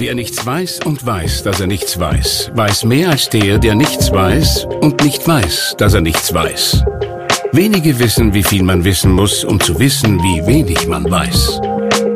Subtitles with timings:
[0.00, 4.10] Wer nichts weiß und weiß, dass er nichts weiß, weiß mehr als der, der nichts
[4.10, 6.82] weiß und nicht weiß, dass er nichts weiß.
[7.52, 11.60] Wenige wissen, wie viel man wissen muss, um zu wissen, wie wenig man weiß.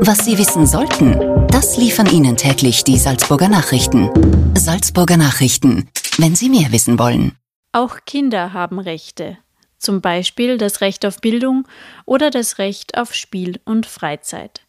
[0.01, 4.09] Was Sie wissen sollten, das liefern Ihnen täglich die Salzburger Nachrichten.
[4.57, 7.33] Salzburger Nachrichten, wenn Sie mehr wissen wollen.
[7.73, 9.37] Auch Kinder haben Rechte,
[9.77, 11.69] zum Beispiel das Recht auf Bildung
[12.07, 14.63] oder das Recht auf Spiel und Freizeit.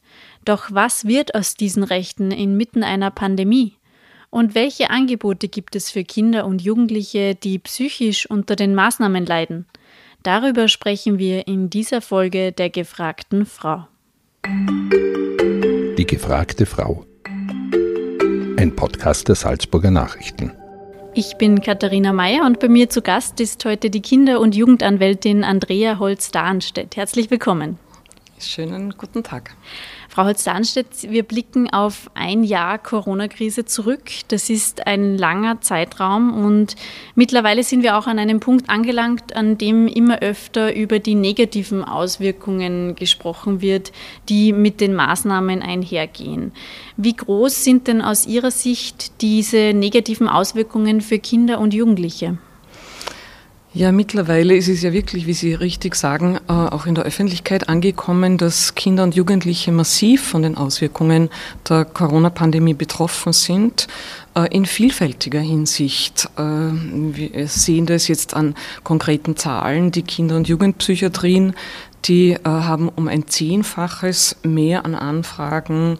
[0.45, 3.73] Doch was wird aus diesen Rechten inmitten einer Pandemie?
[4.29, 9.65] Und welche Angebote gibt es für Kinder und Jugendliche, die psychisch unter den Maßnahmen leiden?
[10.21, 13.87] Darüber sprechen wir in dieser Folge der gefragten Frau.
[15.97, 17.05] Die gefragte Frau.
[18.57, 20.51] Ein Podcast der Salzburger Nachrichten.
[21.15, 25.43] Ich bin Katharina Mayer und bei mir zu Gast ist heute die Kinder- und Jugendanwältin
[25.43, 26.97] Andrea Holz-Dahnstedt.
[26.97, 27.79] Herzlich willkommen.
[28.37, 29.55] Schönen guten Tag.
[30.09, 34.11] Frau Holz-Darnstedt, wir blicken auf ein Jahr Corona-Krise zurück.
[34.27, 36.75] Das ist ein langer Zeitraum und
[37.15, 41.81] mittlerweile sind wir auch an einem Punkt angelangt, an dem immer öfter über die negativen
[41.81, 43.93] Auswirkungen gesprochen wird,
[44.27, 46.51] die mit den Maßnahmen einhergehen.
[46.97, 52.37] Wie groß sind denn aus Ihrer Sicht diese negativen Auswirkungen für Kinder und Jugendliche?
[53.75, 57.67] Ja, mittlerweile ist es ja wirklich, wie Sie richtig sagen, äh, auch in der Öffentlichkeit
[57.67, 61.29] angekommen, dass Kinder und Jugendliche massiv von den Auswirkungen
[61.67, 63.87] der Corona-Pandemie betroffen sind,
[64.33, 66.29] äh, in vielfältiger Hinsicht.
[66.37, 69.91] Äh, wir sehen das jetzt an konkreten Zahlen.
[69.91, 71.53] Die Kinder- und Jugendpsychiatrien,
[72.05, 75.97] die haben um ein Zehnfaches mehr an Anfragen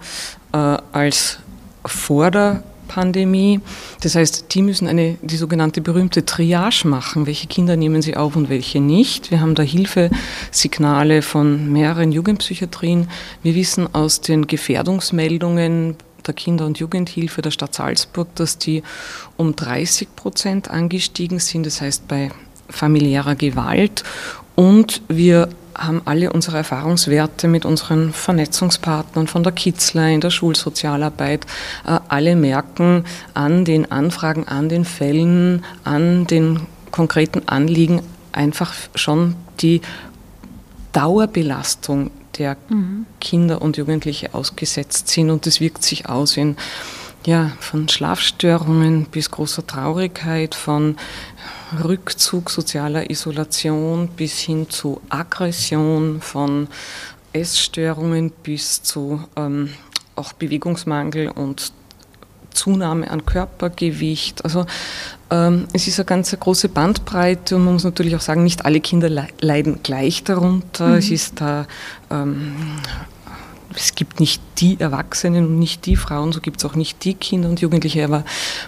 [0.51, 1.39] als
[1.83, 3.59] vor der Pandemie.
[4.01, 7.27] Das heißt, die müssen eine, die sogenannte berühmte Triage machen.
[7.27, 9.31] Welche Kinder nehmen sie auf und welche nicht?
[9.31, 13.09] Wir haben da Hilfesignale von mehreren Jugendpsychiatrien.
[13.43, 18.83] Wir wissen aus den Gefährdungsmeldungen der Kinder- und Jugendhilfe der Stadt Salzburg, dass die
[19.37, 21.65] um 30 Prozent angestiegen sind.
[21.65, 22.29] Das heißt, bei
[22.69, 24.03] familiärer Gewalt.
[24.55, 31.45] Und wir haben alle unsere Erfahrungswerte mit unseren Vernetzungspartnern von der Kitzler in der Schulsozialarbeit.
[31.85, 39.35] Äh, alle merken an den Anfragen, an den Fällen, an den konkreten Anliegen einfach schon
[39.59, 39.81] die
[40.93, 43.05] Dauerbelastung der mhm.
[43.19, 46.57] Kinder und Jugendliche ausgesetzt sind und das wirkt sich aus in
[47.25, 50.97] ja, von Schlafstörungen bis großer Traurigkeit, von
[51.83, 56.67] Rückzug, sozialer Isolation bis hin zu Aggression, von
[57.33, 59.69] Essstörungen bis zu ähm,
[60.15, 61.73] auch Bewegungsmangel und
[62.51, 64.43] Zunahme an Körpergewicht.
[64.45, 64.65] Also
[65.29, 68.79] ähm, es ist eine ganz große Bandbreite und man muss natürlich auch sagen, nicht alle
[68.79, 69.09] Kinder
[69.41, 70.87] leiden gleich darunter.
[70.87, 70.93] Mhm.
[70.95, 71.67] Es ist da
[72.09, 72.55] ähm,
[73.75, 77.13] es gibt nicht die Erwachsenen und nicht die Frauen, so gibt es auch nicht die
[77.13, 78.23] Kinder und Jugendliche, aber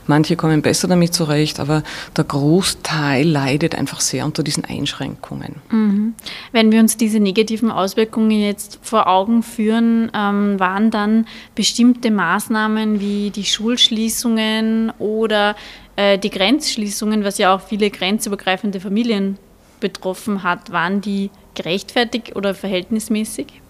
[0.06, 1.84] manche kommen besser damit zurecht, aber
[2.16, 5.56] der Großteil leidet einfach sehr unter diesen Einschränkungen.
[5.70, 6.14] Mhm.
[6.52, 13.00] Wenn wir uns diese negativen Auswirkungen jetzt vor Augen führen, ähm, waren dann bestimmte Maßnahmen
[13.00, 15.56] wie die Schulschließungen oder
[15.96, 19.38] äh, die Grenzschließungen, was ja auch viele grenzübergreifende Familien
[19.80, 23.62] betroffen hat, waren die gerechtfertigt oder verhältnismäßig?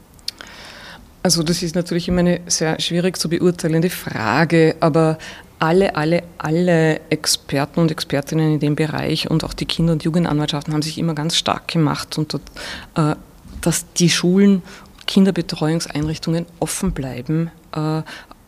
[1.28, 5.18] Also das ist natürlich immer eine sehr schwierig zu beurteilende Frage, aber
[5.60, 10.74] alle, alle, alle Experten und Expertinnen in dem Bereich und auch die Kinder- und Jugendanwaltschaften
[10.74, 13.16] haben sich immer ganz stark gemacht und äh,
[13.60, 14.62] dass die Schulen,
[15.06, 18.04] Kinderbetreuungseinrichtungen offen bleiben, äh, äh,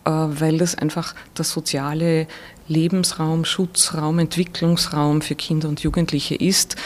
[0.05, 2.27] weil das einfach der soziale
[2.69, 6.77] Lebensraum, Schutzraum, Entwicklungsraum für Kinder und Jugendliche ist.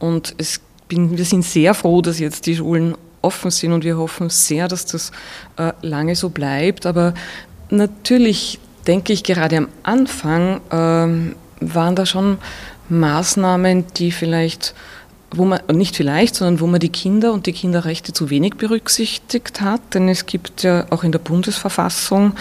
[0.00, 3.96] Und es bin, wir sind sehr froh, dass jetzt die Schulen offen sind und wir
[3.96, 5.12] hoffen sehr, dass das
[5.56, 6.86] äh, lange so bleibt.
[6.86, 7.14] Aber
[7.70, 12.38] natürlich denke ich, gerade am Anfang ähm, waren da schon
[12.88, 14.74] Maßnahmen, die vielleicht
[15.32, 19.60] wo man, nicht vielleicht, sondern wo man die Kinder und die Kinderrechte zu wenig berücksichtigt
[19.60, 19.80] hat.
[19.92, 22.34] Denn es gibt ja auch in der Bundesverfassung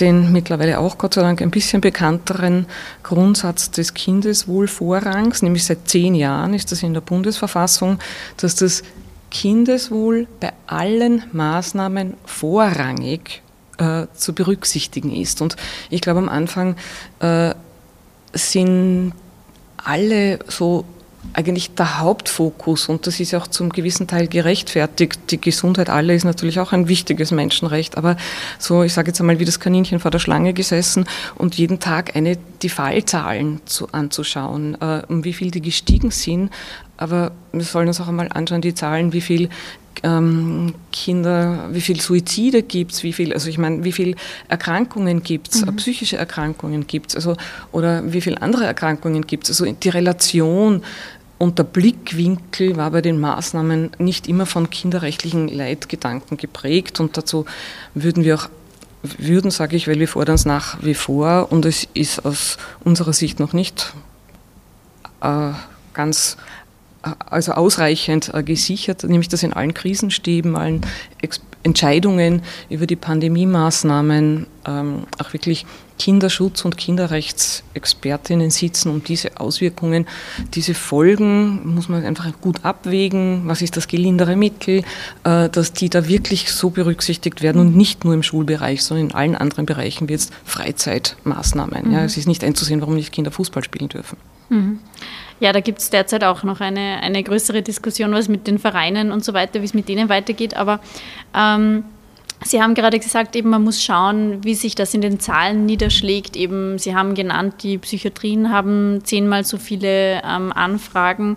[0.00, 2.66] den mittlerweile auch Gott sei Dank ein bisschen bekannteren
[3.02, 7.98] Grundsatz des Kindeswohlvorrangs, nämlich seit zehn Jahren ist das in der Bundesverfassung,
[8.36, 8.82] dass das
[9.34, 13.42] Kindeswohl bei allen Maßnahmen vorrangig
[13.78, 15.42] äh, zu berücksichtigen ist.
[15.42, 15.56] Und
[15.90, 16.76] ich glaube, am Anfang
[17.18, 17.52] äh,
[18.32, 19.12] sind
[19.76, 20.84] alle so
[21.32, 25.18] eigentlich der Hauptfokus und das ist ja auch zum gewissen Teil gerechtfertigt.
[25.30, 28.16] Die Gesundheit aller ist natürlich auch ein wichtiges Menschenrecht, aber
[28.58, 32.14] so, ich sage jetzt einmal, wie das Kaninchen vor der Schlange gesessen und jeden Tag
[32.14, 36.50] eine, die Fallzahlen zu, anzuschauen, äh, um wie viel die gestiegen sind,
[36.96, 39.48] aber wir sollen uns auch einmal anschauen, die Zahlen, wie viel
[40.02, 44.16] ähm, Kinder, wie viel Suizide gibt es, wie viel, also ich meine, wie viel
[44.48, 45.76] Erkrankungen gibt es, mhm.
[45.76, 47.36] psychische Erkrankungen gibt es, also,
[47.72, 49.60] oder wie viele andere Erkrankungen gibt es.
[49.60, 50.82] Also die Relation
[51.38, 57.44] und der Blickwinkel war bei den Maßnahmen nicht immer von kinderrechtlichen Leitgedanken geprägt und dazu
[57.94, 58.48] würden wir auch
[59.18, 63.12] würden, sage ich, weil wir fordern es nach wie vor und es ist aus unserer
[63.12, 63.92] Sicht noch nicht
[65.20, 65.50] äh,
[65.92, 66.38] ganz
[67.26, 70.82] also ausreichend äh, gesichert, nämlich dass in allen Krisenstäben, allen
[71.20, 75.64] Ex Entscheidungen über die Pandemie-Maßnahmen ähm, auch wirklich
[75.98, 80.06] Kinderschutz- und Kinderrechtsexpertinnen sitzen, um diese Auswirkungen,
[80.54, 84.82] diese Folgen, muss man einfach gut abwägen, was ist das gelindere Mittel,
[85.24, 89.14] äh, dass die da wirklich so berücksichtigt werden und nicht nur im Schulbereich, sondern in
[89.14, 91.88] allen anderen Bereichen wie jetzt Freizeitmaßnahmen.
[91.88, 91.92] Mhm.
[91.92, 94.18] Ja, es ist nicht einzusehen, warum nicht Kinder Fußball spielen dürfen.
[94.50, 94.80] Mhm.
[95.40, 99.12] Ja, da gibt es derzeit auch noch eine, eine größere Diskussion, was mit den Vereinen
[99.12, 100.56] und so weiter, wie es mit denen weitergeht.
[100.56, 100.80] Aber
[101.36, 101.84] ähm,
[102.42, 106.36] Sie haben gerade gesagt, eben man muss schauen, wie sich das in den Zahlen niederschlägt.
[106.36, 111.36] Eben, Sie haben genannt, die Psychiatrien haben zehnmal so viele ähm, Anfragen.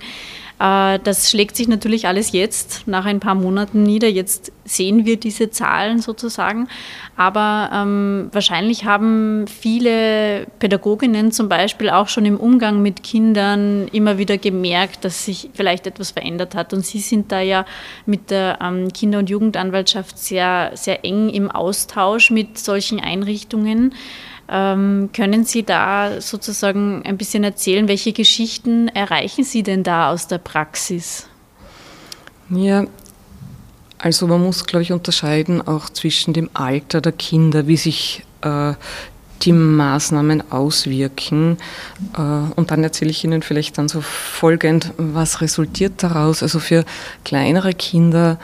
[0.59, 4.07] Äh, das schlägt sich natürlich alles jetzt nach ein paar Monaten nieder.
[4.07, 6.67] Jetzt sehen wir diese Zahlen sozusagen.
[7.15, 14.17] Aber ähm, wahrscheinlich haben viele Pädagoginnen zum Beispiel auch schon im Umgang mit Kindern immer
[14.17, 16.73] wieder gemerkt, dass sich vielleicht etwas verändert hat.
[16.73, 17.65] Und Sie sind da ja
[18.05, 23.93] mit der ähm, Kinder- und Jugendanwaltschaft sehr, sehr eng im Austausch mit solchen Einrichtungen.
[24.49, 30.27] Ähm, können Sie da sozusagen ein bisschen erzählen, welche Geschichten erreichen Sie denn da aus
[30.27, 31.27] der Praxis?
[32.49, 32.85] Ja,
[33.97, 38.73] also man muss, glaube ich, unterscheiden auch zwischen dem Alter der Kinder, wie sich äh,
[39.41, 41.57] die Maßnahmen auswirken.
[42.17, 42.21] Äh,
[42.55, 46.41] und dann erzähle ich Ihnen vielleicht dann so folgend, was resultiert daraus.
[46.41, 46.85] Also für
[47.25, 48.39] kleinere Kinder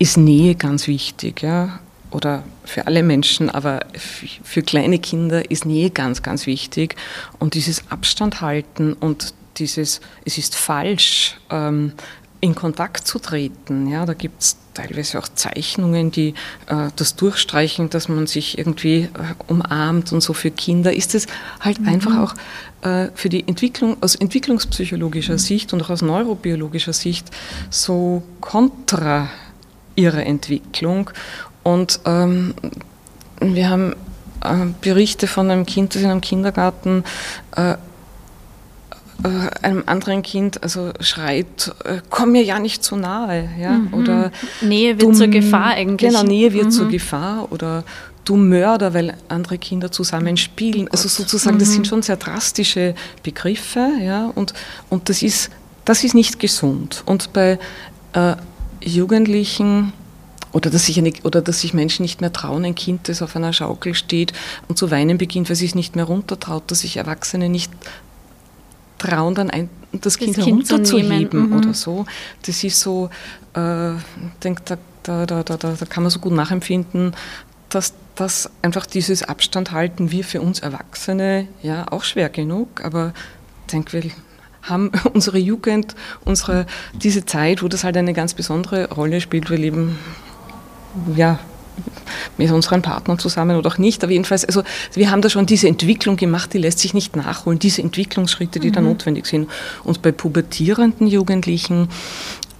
[0.00, 1.42] ist Nähe ganz wichtig.
[1.42, 1.78] Ja?
[2.10, 6.96] oder für alle Menschen, aber für kleine Kinder ist Nähe ganz, ganz wichtig.
[7.38, 11.92] Und dieses Abstand halten und dieses, es ist falsch, ähm,
[12.40, 13.88] in Kontakt zu treten.
[13.88, 16.34] Ja, da gibt es teilweise auch Zeichnungen, die
[16.66, 19.08] äh, das durchstreichen, dass man sich irgendwie äh,
[19.48, 20.32] umarmt und so.
[20.32, 21.26] Für Kinder ist es
[21.60, 21.88] halt mhm.
[21.88, 22.34] einfach auch
[22.86, 25.38] äh, für die Entwicklung aus entwicklungspsychologischer mhm.
[25.38, 27.28] Sicht und auch aus neurobiologischer Sicht
[27.70, 29.28] so kontra
[29.96, 31.10] ihrer Entwicklung.
[31.62, 32.54] Und ähm,
[33.40, 33.92] wir haben
[34.42, 37.04] äh, Berichte von einem Kind, das in einem Kindergarten
[37.56, 37.74] äh,
[39.24, 43.48] äh, einem anderen Kind also schreit, äh, komm mir ja nicht zu nahe.
[43.58, 43.72] Ja?
[43.72, 43.94] Mhm.
[43.94, 46.10] Oder Nähe wird du, zur Gefahr eigentlich.
[46.10, 46.70] Genau, Nähe wird mhm.
[46.70, 47.82] zur Gefahr oder
[48.24, 50.86] du Mörder, weil andere Kinder zusammen spielen.
[50.86, 51.60] Oh also sozusagen, mhm.
[51.60, 54.54] das sind schon sehr drastische Begriffe, ja, und,
[54.88, 55.50] und das, ist,
[55.84, 57.02] das ist nicht gesund.
[57.06, 57.58] Und bei
[58.12, 58.36] äh,
[58.80, 59.92] Jugendlichen
[60.52, 63.36] oder dass, sich eine, oder dass sich Menschen nicht mehr trauen, ein Kind, das auf
[63.36, 64.32] einer Schaukel steht
[64.68, 67.72] und zu weinen beginnt, weil es sich nicht mehr runtertraut, dass sich Erwachsene nicht
[68.98, 71.56] trauen, dann ein, das, das Kind, kind herunterzuheben mhm.
[71.56, 72.06] oder so.
[72.44, 73.10] Das ist so,
[73.54, 73.92] äh,
[74.42, 77.14] denk, da, da, da, da, da kann man so gut nachempfinden,
[77.68, 83.12] dass das einfach dieses Abstand halten wir für uns Erwachsene ja auch schwer genug, aber
[83.66, 84.10] ich denke, wir
[84.62, 85.94] haben unsere Jugend,
[86.24, 89.98] unsere, diese Zeit, wo das halt eine ganz besondere Rolle spielt, wir leben
[91.14, 91.38] ja,
[92.36, 94.02] mit unseren Partnern zusammen oder auch nicht.
[94.02, 94.62] Aber jedenfalls, also
[94.94, 98.68] wir haben da schon diese Entwicklung gemacht, die lässt sich nicht nachholen, diese Entwicklungsschritte, die
[98.68, 98.74] mhm.
[98.74, 99.48] da notwendig sind.
[99.84, 101.88] Und bei pubertierenden Jugendlichen,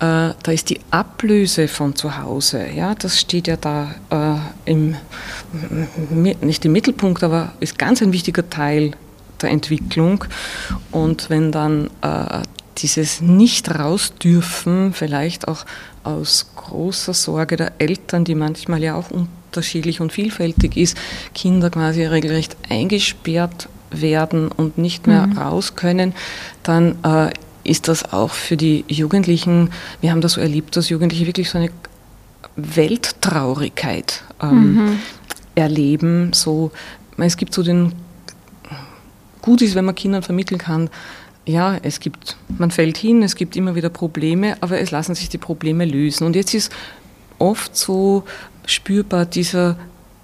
[0.01, 3.95] äh, da ist die Ablöse von zu Hause, ja, das steht ja da
[4.67, 4.97] äh, im,
[6.41, 8.93] nicht im Mittelpunkt, aber ist ganz ein wichtiger Teil
[9.43, 10.25] der Entwicklung.
[10.91, 12.43] Und wenn dann äh,
[12.83, 15.65] dieses Nicht raus dürfen, vielleicht auch
[16.05, 20.97] aus großer Sorge der Eltern, die manchmal ja auch unterschiedlich und vielfältig ist,
[21.35, 25.39] Kinder quasi regelrecht eingesperrt werden und nicht mehr mhm.
[25.39, 26.15] raus können,
[26.63, 27.31] dann äh,
[27.65, 29.71] ist das auch für die Jugendlichen,
[30.01, 31.71] wir haben das so erlebt, dass Jugendliche wirklich so eine
[32.57, 34.99] Welttraurigkeit ähm, mhm.
[35.55, 36.33] erleben.
[36.33, 36.71] So,
[37.17, 37.93] es gibt so den,
[39.43, 40.91] gut ist, wenn man Kindern vermitteln kann,
[41.49, 45.31] ja, es gibt, man fällt hin, es gibt immer wieder Probleme, aber es lassen sich
[45.31, 46.27] die Probleme lösen.
[46.27, 46.71] Und jetzt ist
[47.39, 48.25] oft so
[48.67, 49.77] spürbar dieser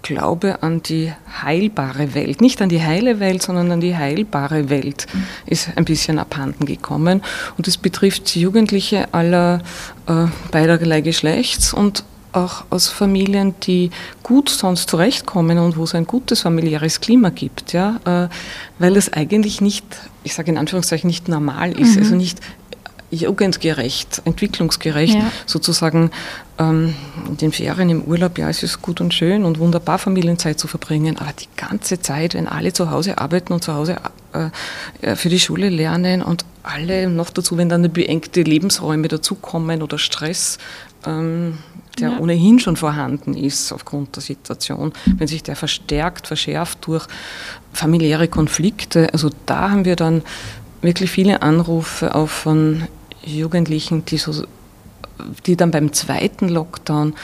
[0.02, 1.10] Glaube an die
[1.42, 5.06] heilbare Welt, nicht an die heile Welt, sondern an die heilbare Welt,
[5.46, 7.22] ist ein bisschen abhanden gekommen.
[7.56, 9.62] Und es betrifft Jugendliche aller
[10.06, 12.04] äh, beiderlei Geschlechts und
[12.34, 13.90] auch aus Familien, die
[14.22, 18.28] gut sonst zurechtkommen und wo es ein gutes familiäres Klima gibt, ja, äh,
[18.78, 19.84] weil es eigentlich nicht,
[20.24, 22.02] ich sage in Anführungszeichen, nicht normal ist, mhm.
[22.02, 22.40] also nicht
[23.10, 25.30] jugendgerecht, entwicklungsgerecht, ja.
[25.46, 26.10] sozusagen
[26.58, 26.94] ähm,
[27.28, 30.66] in den Ferien im Urlaub, ja, es ist gut und schön und wunderbar, Familienzeit zu
[30.66, 33.96] verbringen, aber die ganze Zeit, wenn alle zu Hause arbeiten und zu Hause
[34.32, 34.48] äh,
[35.06, 39.98] äh für die Schule lernen und alle noch dazu, wenn dann beengte Lebensräume dazukommen oder
[39.98, 40.58] Stress,
[41.06, 41.58] ähm,
[42.00, 42.18] der ja.
[42.18, 47.06] ohnehin schon vorhanden ist aufgrund der Situation, wenn sich der verstärkt, verschärft durch
[47.72, 49.12] familiäre Konflikte.
[49.12, 50.22] Also da haben wir dann
[50.82, 52.84] wirklich viele Anrufe auch von
[53.24, 54.44] Jugendlichen, die, so,
[55.46, 57.14] die dann beim zweiten Lockdown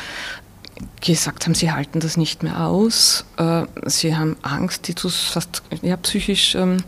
[1.00, 3.24] gesagt haben, sie halten das nicht mehr aus.
[3.36, 6.78] Äh, sie haben Angst, die zu fast ja, psychisch ähm,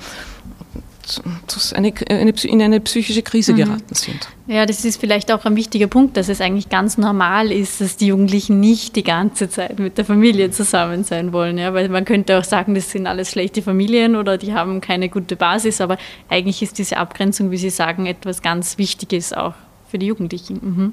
[1.75, 3.57] eine, eine, in eine psychische Krise mhm.
[3.57, 4.29] geraten sind.
[4.47, 7.97] Ja, das ist vielleicht auch ein wichtiger Punkt, dass es eigentlich ganz normal ist, dass
[7.97, 11.59] die Jugendlichen nicht die ganze Zeit mit der Familie zusammen sein wollen.
[11.59, 15.09] Ja, weil man könnte auch sagen, das sind alles schlechte Familien oder die haben keine
[15.09, 15.97] gute Basis, aber
[16.29, 19.55] eigentlich ist diese Abgrenzung, wie Sie sagen, etwas ganz Wichtiges auch
[19.93, 20.59] für die Jugendlichen.
[20.63, 20.93] Mhm.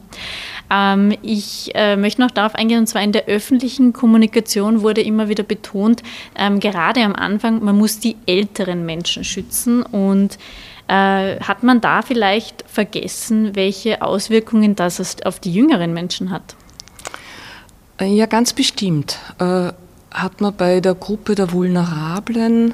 [0.70, 5.30] Ähm, ich äh, möchte noch darauf eingehen, und zwar in der öffentlichen Kommunikation wurde immer
[5.30, 6.04] wieder betont,
[6.36, 10.38] ähm, gerade am Anfang, man muss die älteren Menschen schützen und
[10.90, 16.56] äh, hat man da vielleicht vergessen, welche Auswirkungen das auf die jüngeren Menschen hat?
[18.02, 19.18] Äh, ja, ganz bestimmt.
[19.40, 19.72] Äh,
[20.12, 22.74] hat man bei der Gruppe der vulnerablen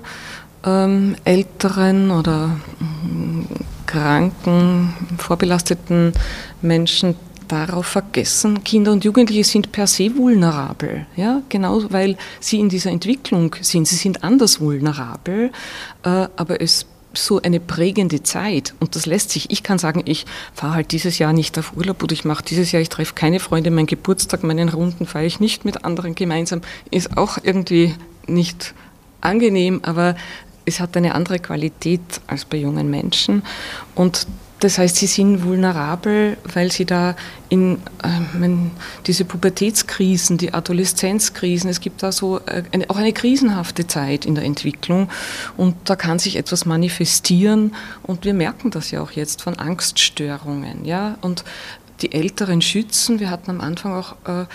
[0.65, 3.41] ähm, Älteren oder mm,
[3.85, 6.13] kranken, vorbelasteten
[6.61, 7.15] Menschen
[7.47, 12.89] darauf vergessen, Kinder und Jugendliche sind per se vulnerabel, ja, genau weil sie in dieser
[12.89, 13.87] Entwicklung sind.
[13.87, 15.51] Sie sind anders vulnerabel,
[16.03, 16.87] äh, aber es
[17.17, 19.49] so eine prägende Zeit und das lässt sich.
[19.49, 22.71] Ich kann sagen, ich fahre halt dieses Jahr nicht auf Urlaub oder ich mache dieses
[22.71, 26.61] Jahr, ich treffe keine Freunde, mein Geburtstag, meinen Runden feiere ich nicht mit anderen gemeinsam,
[26.91, 27.95] ist auch irgendwie
[28.27, 28.73] nicht
[29.21, 30.15] angenehm, aber
[30.65, 33.43] es hat eine andere Qualität als bei jungen Menschen.
[33.93, 34.27] Und
[34.59, 37.15] das heißt, sie sind vulnerabel, weil sie da
[37.49, 38.47] in äh,
[39.05, 44.33] diese Pubertätskrisen, die Adoleszenzkrisen, es gibt da so äh, eine, auch eine krisenhafte Zeit in
[44.33, 45.09] der Entwicklung
[45.57, 50.85] und da kann sich etwas manifestieren und wir merken das ja auch jetzt von Angststörungen,
[50.85, 51.43] ja und
[52.01, 53.19] die Älteren schützen.
[53.19, 54.45] Wir hatten am Anfang auch äh,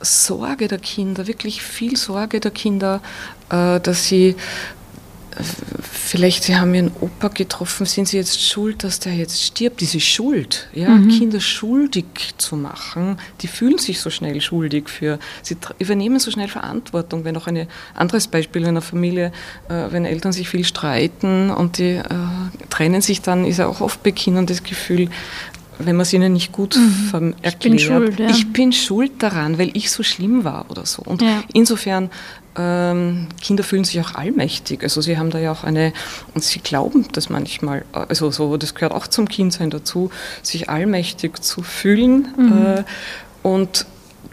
[0.00, 3.00] Sorge der Kinder, wirklich viel Sorge der Kinder,
[3.50, 4.36] äh, dass sie
[5.82, 9.80] vielleicht Sie haben Ihren Opa getroffen, sind Sie jetzt schuld, dass der jetzt stirbt?
[9.80, 11.08] Diese Schuld, ja, mhm.
[11.08, 12.06] Kinder schuldig
[12.38, 17.24] zu machen, die fühlen sich so schnell schuldig für, sie übernehmen so schnell Verantwortung.
[17.24, 19.32] Wenn auch ein anderes Beispiel in einer Familie,
[19.68, 22.04] äh, wenn Eltern sich viel streiten und die äh,
[22.70, 25.08] trennen sich, dann ist ja auch oft bei Kindern das Gefühl,
[25.78, 27.34] wenn man es ihnen nicht gut mhm.
[27.42, 28.30] erklärt, ich bin, schuld, ja.
[28.30, 31.02] ich bin schuld daran, weil ich so schlimm war oder so.
[31.02, 31.42] Und ja.
[31.52, 32.10] insofern
[32.56, 34.82] ähm, Kinder fühlen sich auch allmächtig.
[34.82, 35.92] Also sie haben da ja auch eine,
[36.34, 40.10] und sie glauben das manchmal, also so, das gehört auch zum Kindsein dazu,
[40.42, 42.28] sich allmächtig zu fühlen.
[42.36, 42.66] Mhm.
[42.66, 42.84] Äh,
[43.42, 43.86] und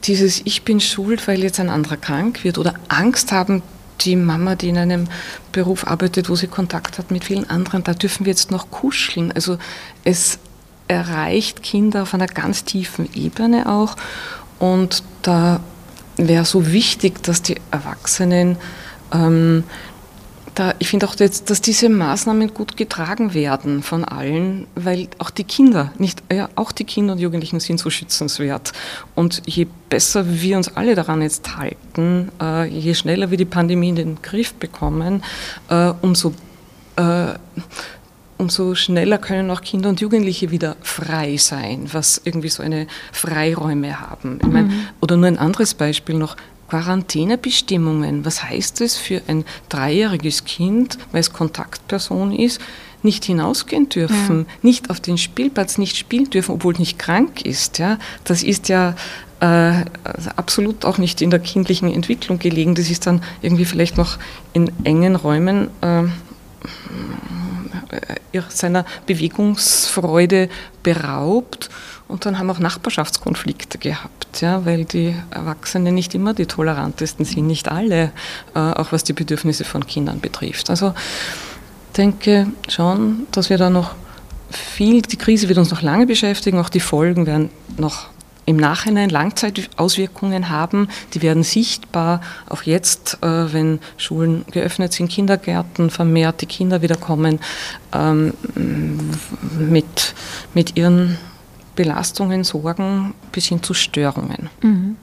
[0.06, 3.62] dieses Ich bin schuld, weil jetzt ein anderer krank wird oder Angst haben,
[4.02, 5.08] die Mama, die in einem
[5.52, 9.32] Beruf arbeitet, wo sie Kontakt hat mit vielen anderen, da dürfen wir jetzt noch kuscheln.
[9.32, 9.58] Also
[10.04, 10.40] es
[10.88, 13.96] erreicht Kinder auf einer ganz tiefen Ebene auch
[14.60, 15.60] und da
[16.18, 18.58] wäre so wichtig, dass die Erwachsenen,
[19.14, 19.64] ähm,
[20.54, 25.30] da, ich finde auch, jetzt, dass diese Maßnahmen gut getragen werden von allen, weil auch
[25.30, 28.72] die Kinder, nicht, ja, auch die Kinder und Jugendlichen sind so schützenswert.
[29.16, 33.90] Und je besser wir uns alle daran jetzt halten, äh, je schneller wir die Pandemie
[33.90, 35.24] in den Griff bekommen,
[35.70, 36.34] äh, umso
[36.96, 37.34] äh,
[38.38, 44.00] umso schneller können auch Kinder und Jugendliche wieder frei sein, was irgendwie so eine Freiräume
[44.00, 44.40] haben.
[44.42, 44.88] Ich mein, mhm.
[45.02, 46.36] Oder nur ein anderes Beispiel noch.
[46.68, 48.26] Quarantänebestimmungen.
[48.26, 52.60] Was heißt es für ein dreijähriges Kind, weil es Kontaktperson ist,
[53.04, 54.54] nicht hinausgehen dürfen, ja.
[54.64, 57.78] nicht auf den Spielplatz nicht spielen dürfen, obwohl es nicht krank ist.
[57.78, 58.00] Ja?
[58.24, 58.96] Das ist ja
[59.40, 59.86] äh,
[60.36, 62.76] absolut auch nicht in der kindlichen Entwicklung gelegen.
[62.76, 64.18] Das ist dann irgendwie vielleicht noch
[64.54, 66.04] in engen Räumen äh,
[68.50, 70.50] seiner Bewegungsfreude
[70.84, 71.70] beraubt.
[72.08, 77.48] Und dann haben auch Nachbarschaftskonflikte gehabt, ja, weil die Erwachsenen nicht immer die tolerantesten sind,
[77.48, 78.12] nicht alle,
[78.54, 80.70] äh, auch was die Bedürfnisse von Kindern betrifft.
[80.70, 80.94] Also
[81.98, 83.96] denke schon, dass wir da noch
[84.52, 88.08] viel, die Krise wird uns noch lange beschäftigen, auch die Folgen werden noch
[88.46, 90.88] im Nachhinein Langzeitauswirkungen haben.
[91.14, 96.96] Die werden sichtbar, auch jetzt, äh, wenn Schulen geöffnet sind, Kindergärten vermehrt, die Kinder wieder
[96.96, 97.40] kommen
[97.94, 98.34] ähm,
[99.58, 100.14] mit,
[100.54, 101.18] mit ihren
[101.76, 104.50] Belastungen, Sorgen bis hin zu Störungen.
[104.62, 104.98] Mhm.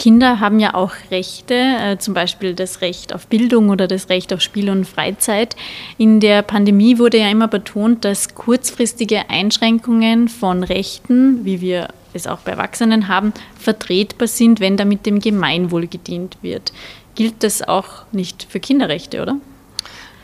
[0.00, 4.32] Kinder haben ja auch Rechte, äh, zum Beispiel das Recht auf Bildung oder das Recht
[4.32, 5.56] auf Spiel und Freizeit.
[5.98, 12.26] In der Pandemie wurde ja immer betont, dass kurzfristige Einschränkungen von Rechten, wie wir es
[12.26, 16.72] auch bei Erwachsenen haben, vertretbar sind, wenn damit dem Gemeinwohl gedient wird.
[17.14, 19.36] Gilt das auch nicht für Kinderrechte, oder?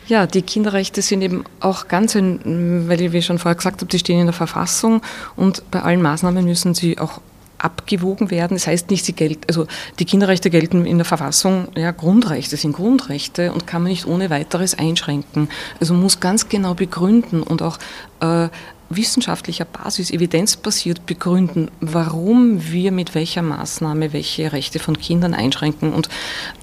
[0.09, 3.99] Ja, die Kinderrechte sind eben auch ganz, weil ich wie schon vorher gesagt habe, die
[3.99, 5.02] stehen in der Verfassung
[5.35, 7.21] und bei allen Maßnahmen müssen sie auch
[7.59, 8.57] abgewogen werden.
[8.57, 9.66] Das heißt nicht, sie gelten, also
[9.99, 14.31] die Kinderrechte gelten in der Verfassung, ja, Grundrechte sind Grundrechte und kann man nicht ohne
[14.31, 15.49] weiteres einschränken.
[15.81, 17.78] Also muss ganz genau begründen und auch
[18.21, 18.49] äh,
[18.88, 25.93] wissenschaftlicher Basis, evidenzbasiert begründen, warum wir mit welcher Maßnahme welche Rechte von Kindern einschränken.
[25.93, 26.09] Und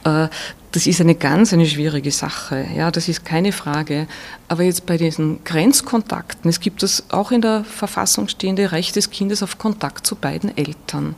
[0.06, 0.27] äh,
[0.72, 2.65] das ist eine ganz eine schwierige Sache.
[2.75, 4.08] Ja, das ist keine Frage.
[4.48, 9.12] Aber jetzt bei diesen Grenzkontakten, es gibt das auch in der Verfassung stehende Recht des
[9.12, 11.15] Kindes auf Kontakt zu beiden Eltern.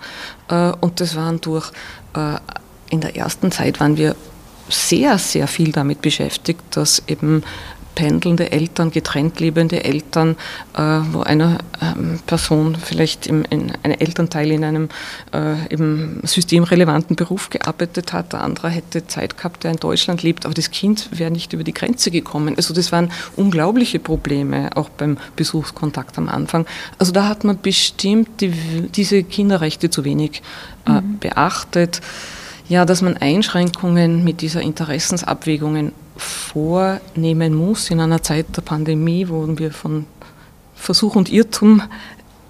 [0.50, 1.72] Äh, und das waren durch,
[2.16, 2.38] äh,
[2.90, 4.16] in der ersten Zeit waren wir
[4.68, 7.44] sehr, sehr viel damit beschäftigt, dass eben
[7.96, 10.36] pendelnde Eltern, getrennt lebende Eltern,
[10.75, 14.90] äh, wo eine ähm, Person vielleicht im, in, ein Elternteil in einem
[15.34, 20.46] äh, eben systemrelevanten Beruf gearbeitet hat, der andere hätte Zeit gehabt, der in Deutschland lebt,
[20.46, 22.56] aber das Kind wäre nicht über die Grenze gekommen.
[22.58, 26.66] Also das waren unglaubliche Probleme, auch beim Besuchskontakt am Anfang.
[27.00, 28.52] Also da hat man bestimmt die,
[28.96, 30.42] diese Kinderrechte zu wenig
[30.86, 31.20] äh, mhm.
[31.20, 32.02] beachtet
[32.68, 39.45] ja, dass man Einschränkungen mit dieser Interessensabwägungen vornehmen muss in einer Zeit der Pandemie, wo
[39.57, 40.05] wir von
[40.75, 41.81] Versuch und Irrtum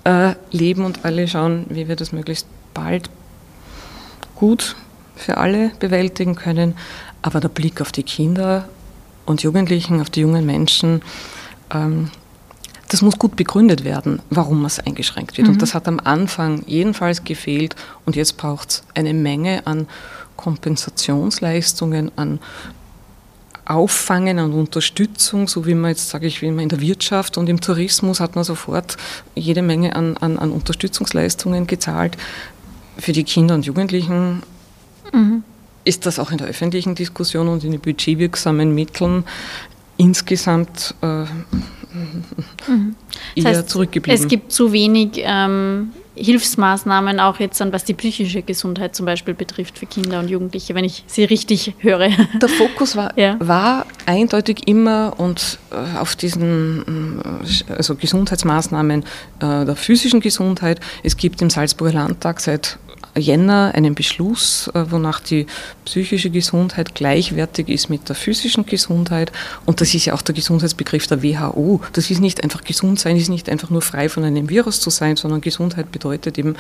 [0.04, 3.10] äh, leben und alle schauen, wie wir das möglichst bald
[4.36, 4.76] gut
[5.16, 6.76] für alle bewältigen können.
[7.22, 8.68] Aber der Blick auf die Kinder
[9.26, 11.02] und Jugendlichen, auf die jungen Menschen,
[11.74, 12.12] ähm,
[12.90, 15.48] das muss gut begründet werden, warum es eingeschränkt wird.
[15.48, 15.54] Mhm.
[15.54, 17.76] Und das hat am Anfang jedenfalls gefehlt.
[18.06, 19.88] Und jetzt braucht es eine Menge an
[20.36, 22.40] Kompensationsleistungen, an
[23.66, 27.50] Auffangen und Unterstützung, so wie man jetzt, sage ich, wie man in der Wirtschaft und
[27.50, 28.98] im Tourismus hat man sofort
[29.34, 32.16] jede Menge an, an, an Unterstützungsleistungen gezahlt.
[32.98, 34.44] Für die Kinder und Jugendlichen
[35.12, 35.44] mhm.
[35.84, 39.24] ist das auch in der öffentlichen Diskussion und in den budgetwirksamen Mitteln
[39.98, 41.24] insgesamt äh,
[42.68, 42.96] mhm.
[43.36, 44.22] eher das heißt, zurückgeblieben.
[44.22, 49.34] Es gibt zu wenig ähm, Hilfsmaßnahmen auch jetzt an, was die psychische Gesundheit zum Beispiel
[49.34, 52.10] betrifft für Kinder und Jugendliche, wenn ich sie richtig höre.
[52.42, 53.38] Der Fokus war, ja.
[53.40, 57.22] war eindeutig immer und äh, auf diesen
[57.68, 59.04] äh, also Gesundheitsmaßnahmen
[59.40, 60.80] äh, der physischen Gesundheit.
[61.04, 62.78] Es gibt im Salzburger Landtag seit
[63.18, 65.48] Jänner einen Beschluss, äh, wonach die
[65.86, 69.32] psychische Gesundheit gleichwertig ist mit der physischen Gesundheit.
[69.66, 71.82] Und das ist ja auch der Gesundheitsbegriff der WHO.
[71.94, 74.90] Das ist nicht einfach gesund sein, ist nicht einfach nur frei von einem Virus zu
[74.90, 76.56] sein, sondern Gesundheit bedeutet eben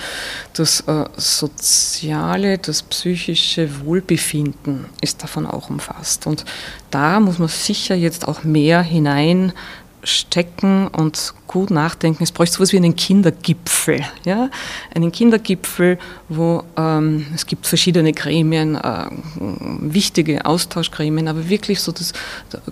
[0.54, 6.28] das äh, soziale, das psychische Wohlbefinden ist davon auch umfasst.
[6.28, 6.46] Und
[6.92, 9.54] da muss man sicher jetzt auch mehr hinein
[10.06, 12.24] stecken und gut nachdenken.
[12.24, 14.02] Es bräuchte so etwas wie einen Kindergipfel.
[14.24, 14.50] Ja?
[14.94, 15.98] Einen Kindergipfel,
[16.30, 19.08] wo ähm, es gibt verschiedene Gremien, äh,
[19.82, 22.14] wichtige Austauschgremien, aber wirklich so das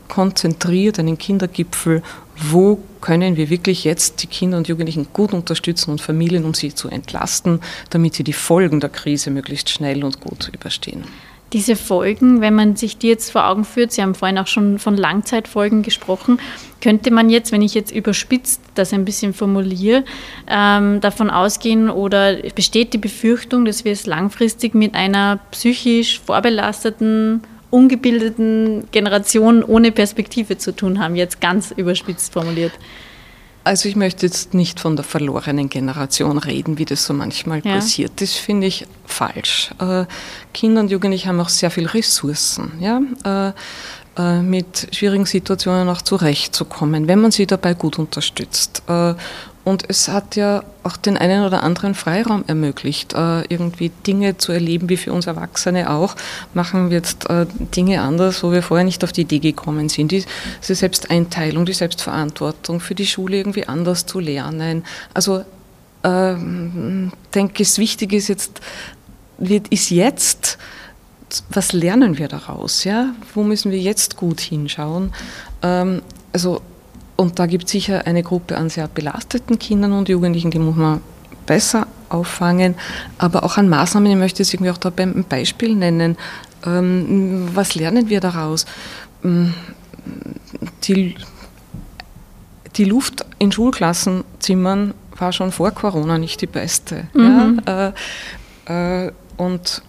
[0.07, 2.01] konzentriert einen Kindergipfel,
[2.35, 6.73] wo können wir wirklich jetzt die Kinder und Jugendlichen gut unterstützen und Familien, um sie
[6.73, 11.03] zu entlasten, damit sie die Folgen der Krise möglichst schnell und gut überstehen
[11.53, 14.79] diese Folgen, wenn man sich die jetzt vor Augen führt, Sie haben vorhin auch schon
[14.79, 16.39] von Langzeitfolgen gesprochen,
[16.81, 20.03] könnte man jetzt, wenn ich jetzt überspitzt das ein bisschen formuliere,
[20.47, 27.41] ähm, davon ausgehen oder besteht die Befürchtung, dass wir es langfristig mit einer psychisch vorbelasteten,
[27.69, 32.73] ungebildeten Generation ohne Perspektive zu tun haben, jetzt ganz überspitzt formuliert?
[33.63, 37.75] Also ich möchte jetzt nicht von der verlorenen Generation reden, wie das so manchmal ja.
[37.75, 38.19] passiert.
[38.19, 39.71] Das finde ich falsch.
[39.79, 40.05] Äh,
[40.53, 43.53] Kinder und Jugendliche haben auch sehr viele Ressourcen, ja, äh,
[44.21, 48.83] äh, mit schwierigen Situationen auch zurechtzukommen, wenn man sie dabei gut unterstützt.
[49.63, 54.51] Und es hat ja auch den einen oder anderen Freiraum ermöglicht, äh, irgendwie Dinge zu
[54.51, 56.15] erleben, wie für uns Erwachsene auch.
[56.53, 57.45] Machen wir jetzt äh,
[57.75, 60.11] Dinge anders, wo wir vorher nicht auf die Idee gekommen sind.
[60.11, 60.27] Diese
[60.61, 64.83] Selbsteinteilung, die Selbstverantwortung für die Schule irgendwie anders zu lernen.
[65.13, 65.45] Also
[66.03, 68.59] ähm, denke, es wichtig ist jetzt,
[69.37, 70.57] wird, ist jetzt,
[71.49, 72.83] was lernen wir daraus?
[72.83, 73.13] Ja?
[73.33, 75.13] Wo müssen wir jetzt gut hinschauen?
[75.61, 76.01] Ähm,
[76.33, 76.61] also
[77.15, 80.75] und da gibt es sicher eine Gruppe an sehr belasteten Kindern und Jugendlichen, die muss
[80.75, 81.01] man
[81.45, 82.75] besser auffangen,
[83.17, 86.17] aber auch an Maßnahmen, ich möchte es irgendwie auch da beim Beispiel nennen.
[86.65, 88.65] Ähm, was lernen wir daraus?
[89.23, 89.53] Ähm,
[90.83, 91.15] die,
[92.75, 97.07] die Luft in Schulklassenzimmern war schon vor Corona nicht die beste.
[97.13, 97.61] Mhm.
[97.65, 97.93] Ja?
[98.67, 99.81] Äh, äh, und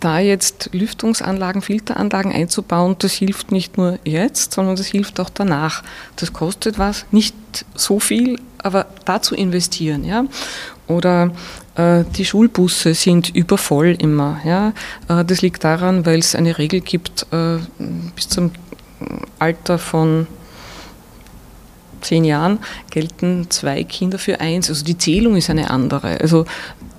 [0.00, 5.82] da jetzt Lüftungsanlagen, Filteranlagen einzubauen, das hilft nicht nur jetzt, sondern das hilft auch danach.
[6.16, 7.34] Das kostet was, nicht
[7.74, 10.04] so viel, aber da zu investieren.
[10.04, 10.24] Ja?
[10.86, 11.32] Oder
[11.74, 14.40] äh, die Schulbusse sind übervoll immer.
[14.44, 14.72] Ja?
[15.08, 17.58] Äh, das liegt daran, weil es eine Regel gibt, äh,
[18.14, 18.52] bis zum
[19.38, 20.26] Alter von
[22.00, 22.58] zehn Jahren
[22.90, 24.68] gelten zwei Kinder für eins.
[24.68, 26.20] Also die Zählung ist eine andere.
[26.20, 26.44] Also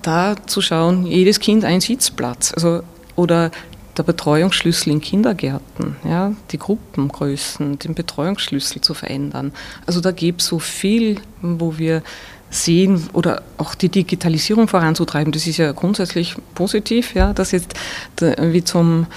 [0.02, 2.54] da zu schauen, jedes Kind ein Sitzplatz.
[2.54, 2.82] Also,
[3.16, 3.52] oder
[3.98, 9.52] der Betreuungsschlüssel in Kindergärten, ja, die Gruppengrößen, den Betreuungsschlüssel zu verändern.
[9.86, 12.02] Also da gibt es so viel, wo wir
[12.50, 15.34] sehen oder auch die Digitalisierung voranzutreiben.
[15.34, 17.74] Das ist ja grundsätzlich positiv, ja, dass jetzt
[18.20, 19.08] wie zum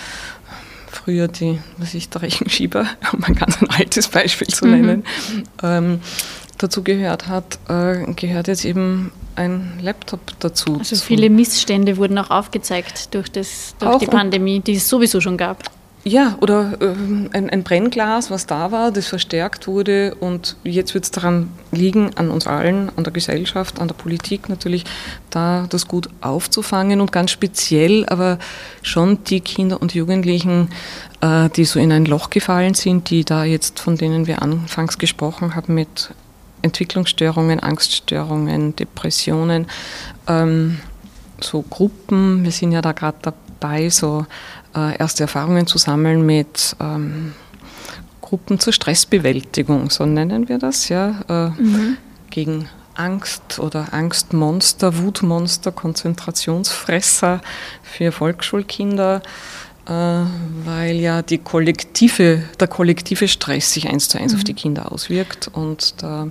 [0.89, 5.43] früher die, was ich, der Rechenschieber, um ein ganz ein altes Beispiel zu nennen, mhm.
[5.63, 6.01] ähm,
[6.59, 10.77] dazu gehört hat, äh, gehört jetzt eben ein Laptop dazu.
[10.79, 15.37] Also viele Missstände wurden auch aufgezeigt durch, das, durch die Pandemie, die es sowieso schon
[15.37, 15.63] gab.
[16.05, 16.95] Ja, oder äh,
[17.33, 22.11] ein, ein, Brennglas, was da war, das verstärkt wurde und jetzt wird es daran liegen,
[22.17, 24.85] an uns allen, an der Gesellschaft, an der Politik natürlich,
[25.31, 28.41] da das gut aufzufangen und ganz speziell aber
[28.83, 30.71] schon die Kinder und Jugendlichen,
[31.21, 34.99] äh, die so in ein Loch gefallen sind, die da jetzt, von denen wir anfangs
[34.99, 36.11] gesprochen haben, mit
[36.63, 39.67] Entwicklungsstörungen, Angststörungen, Depressionen,
[40.29, 40.79] ähm,
[41.41, 44.27] so Gruppen, wir sind ja da gerade dabei, so
[44.75, 47.35] äh, erste Erfahrungen zu sammeln mit ähm,
[48.21, 51.99] Gruppen zur Stressbewältigung, so nennen wir das, ja, äh, mhm.
[52.31, 57.41] gegen Angst oder Angstmonster, Wutmonster, Konzentrationsfresser
[57.83, 59.23] für Volksschulkinder,
[59.87, 64.39] weil ja die kollektive, der kollektive Stress sich eins zu eins mhm.
[64.39, 66.29] auf die Kinder auswirkt und da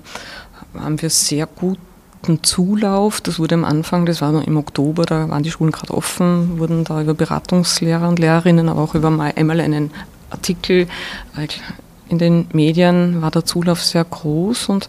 [0.73, 1.79] haben wir sehr gut
[2.21, 3.21] guten Zulauf.
[3.21, 6.59] Das wurde am Anfang, das war noch im Oktober, da waren die Schulen gerade offen,
[6.59, 9.91] wurden da über Beratungslehrer und Lehrerinnen, aber auch über einmal einen
[10.29, 10.87] Artikel
[11.35, 11.47] äh,
[12.09, 14.85] in den Medien war der Zulauf sehr groß und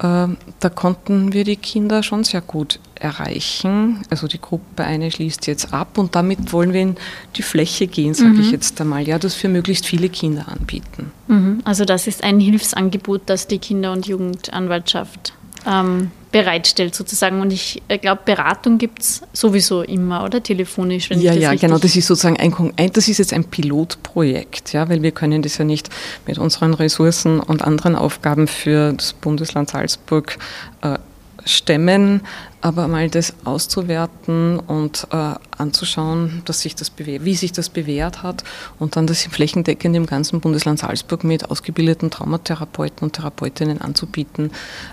[0.00, 0.26] äh,
[0.60, 4.02] da konnten wir die Kinder schon sehr gut erreichen.
[4.10, 6.96] Also die Gruppe eine schließt jetzt ab und damit wollen wir in
[7.36, 8.40] die Fläche gehen, sage mhm.
[8.40, 9.06] ich jetzt einmal.
[9.08, 11.10] Ja, das für möglichst viele Kinder anbieten.
[11.26, 11.60] Mhm.
[11.64, 15.32] Also das ist ein Hilfsangebot, das die Kinder- und Jugendanwaltschaft
[15.66, 17.40] ähm, bereitstellt sozusagen.
[17.40, 20.42] Und ich äh, glaube, Beratung gibt es sowieso immer, oder?
[20.42, 21.78] Telefonisch, wenn ja, Ja, genau.
[21.78, 25.64] Das ist sozusagen ein, das ist jetzt ein Pilotprojekt, ja, weil wir können das ja
[25.64, 25.90] nicht
[26.26, 30.38] mit unseren Ressourcen und anderen Aufgaben für das Bundesland Salzburg
[30.82, 30.98] äh,
[31.44, 32.22] stemmen,
[32.60, 38.44] aber mal das auszuwerten und äh, anzuschauen, dass sich das wie sich das bewährt hat
[38.78, 44.50] und dann das flächendeckend im ganzen Bundesland Salzburg mit ausgebildeten Traumatherapeuten und Therapeutinnen anzubieten,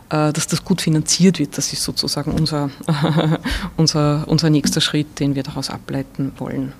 [0.09, 1.57] äh, dass das gut finanziert wird.
[1.57, 2.69] Das ist sozusagen unser,
[3.77, 6.73] unser, unser nächster Schritt, den wir daraus ableiten wollen.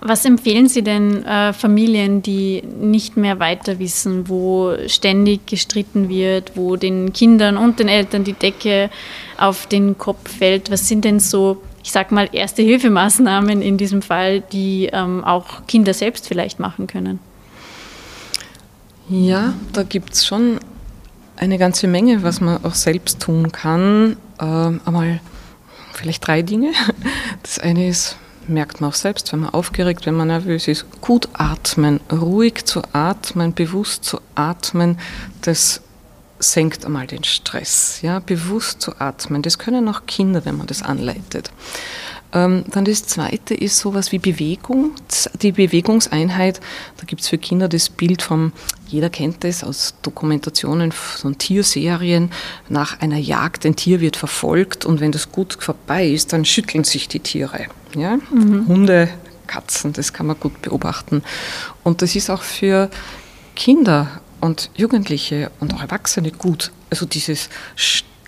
[0.00, 6.52] Was empfehlen Sie denn äh, Familien, die nicht mehr weiter wissen, wo ständig gestritten wird,
[6.56, 8.90] wo den Kindern und den Eltern die Decke
[9.38, 10.70] auf den Kopf fällt?
[10.70, 15.66] Was sind denn so, ich sag mal, erste Hilfemaßnahmen in diesem Fall, die ähm, auch
[15.66, 17.18] Kinder selbst vielleicht machen können?
[19.08, 20.60] Ja, da gibt es schon
[21.36, 24.16] eine ganze Menge, was man auch selbst tun kann.
[24.40, 25.20] Ähm, einmal
[25.94, 26.72] vielleicht drei Dinge.
[27.42, 28.16] Das eine ist
[28.48, 32.82] merkt man auch selbst, wenn man aufgeregt, wenn man nervös ist, gut atmen, ruhig zu
[32.92, 34.98] atmen, bewusst zu atmen,
[35.42, 35.82] das
[36.38, 38.00] senkt einmal den Stress.
[38.02, 41.50] Ja, bewusst zu atmen, das können auch Kinder, wenn man das anleitet.
[42.32, 44.92] Ähm, dann das zweite ist sowas wie Bewegung,
[45.40, 46.60] die Bewegungseinheit.
[46.98, 48.52] Da gibt es für Kinder das Bild vom,
[48.86, 52.30] jeder kennt das aus Dokumentationen von Tierserien,
[52.68, 56.84] nach einer Jagd, ein Tier wird verfolgt und wenn das gut vorbei ist, dann schütteln
[56.84, 57.66] sich die Tiere.
[57.96, 58.18] Ja?
[58.30, 58.66] Mhm.
[58.68, 59.08] Hunde,
[59.46, 61.22] Katzen, das kann man gut beobachten.
[61.82, 62.90] Und das ist auch für
[63.56, 66.70] Kinder und Jugendliche und auch Erwachsene gut.
[66.90, 67.48] Also dieses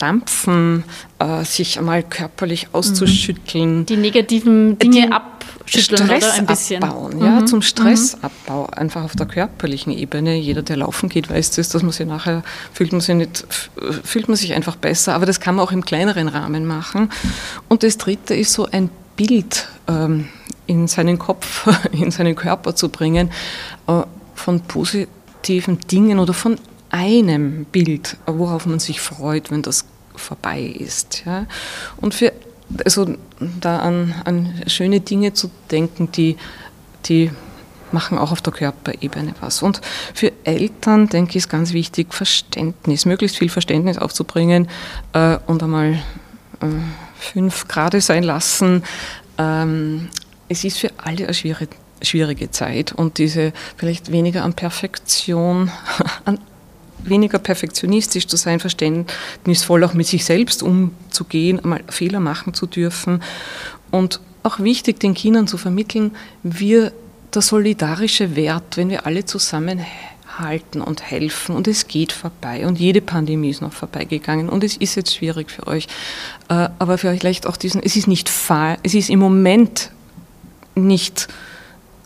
[0.01, 0.85] Stampfen,
[1.19, 3.85] äh, sich einmal körperlich auszuschütteln.
[3.85, 6.83] Die negativen Dinge die abschütteln Stress oder ein bisschen.
[6.83, 7.47] Abbauen, ja, mhm.
[7.47, 8.79] zum Stressabbau, mhm.
[8.79, 10.37] einfach auf der körperlichen Ebene.
[10.37, 13.45] Jeder, der laufen geht, weiß das, dass man sich nachher fühlt man sich nicht,
[14.03, 15.15] fühlt man sich einfach besser.
[15.15, 17.11] Aber das kann man auch im kleineren Rahmen machen.
[17.69, 20.29] Und das Dritte ist so ein Bild ähm,
[20.67, 23.31] in seinen Kopf, in seinen Körper zu bringen
[23.87, 24.01] äh,
[24.35, 26.57] von positiven Dingen oder von
[26.91, 31.23] einem Bild, worauf man sich freut, wenn das vorbei ist.
[31.27, 31.47] Ja?
[31.97, 32.33] Und für,
[32.85, 33.15] also
[33.61, 36.37] da an, an schöne Dinge zu denken, die,
[37.07, 37.31] die
[37.93, 39.63] machen auch auf der Körperebene was.
[39.63, 39.81] Und
[40.15, 44.69] für Eltern, denke ich, ist ganz wichtig, Verständnis, möglichst viel Verständnis aufzubringen
[45.13, 45.95] äh, und einmal
[46.61, 46.67] äh,
[47.19, 48.85] fünf Grade sein lassen,
[49.39, 50.09] ähm,
[50.49, 55.71] es ist für alle eine schwierige, schwierige Zeit und diese vielleicht weniger an Perfektion,
[56.25, 56.39] an
[57.05, 63.23] weniger perfektionistisch zu sein, verständnisvoll auch mit sich selbst umzugehen, einmal Fehler machen zu dürfen.
[63.91, 66.93] Und auch wichtig, den Kindern zu vermitteln, wir
[67.35, 71.55] der solidarische Wert, wenn wir alle zusammenhalten und helfen.
[71.55, 72.67] Und es geht vorbei.
[72.67, 74.49] Und jede Pandemie ist noch vorbeigegangen.
[74.49, 75.87] Und es ist jetzt schwierig für euch,
[76.49, 79.91] äh, aber vielleicht auch diesen, es ist nicht fahl, es ist im Moment
[80.75, 81.29] nicht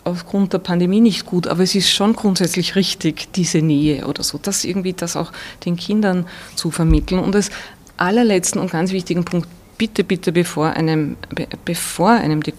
[0.04, 4.38] aufgrund der Pandemie nicht gut, aber es ist schon grundsätzlich richtig, diese Nähe oder so,
[4.40, 5.32] das irgendwie das auch
[5.64, 7.20] den Kindern zu vermitteln.
[7.20, 7.50] Und als
[7.96, 11.16] allerletzten und ganz wichtigen Punkt, bitte, bitte, bevor einem,
[11.64, 12.52] bevor einem die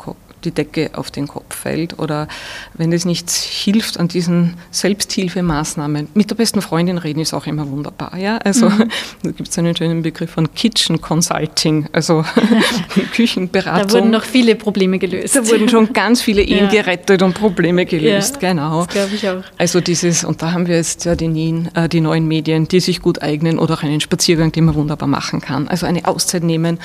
[0.45, 2.27] die Decke auf den Kopf fällt oder
[2.73, 6.09] wenn es nichts hilft an diesen Selbsthilfemaßnahmen.
[6.13, 8.17] Mit der besten Freundin reden ist auch immer wunderbar.
[8.17, 8.37] Ja?
[8.37, 8.89] Also mhm.
[9.23, 12.23] da gibt es einen schönen Begriff von Kitchen Consulting, also
[13.13, 13.87] Küchenberatung.
[13.87, 15.35] Da wurden noch viele Probleme gelöst.
[15.35, 16.69] Da wurden schon ganz viele Ehen ja.
[16.69, 18.85] gerettet und Probleme gelöst, ja, genau.
[18.85, 19.43] Das glaube ich auch.
[19.57, 21.25] Also dieses, und da haben wir jetzt ja die,
[21.73, 25.07] äh, die neuen Medien, die sich gut eignen oder auch einen Spaziergang, den man wunderbar
[25.07, 25.67] machen kann.
[25.67, 26.79] Also eine Auszeit nehmen.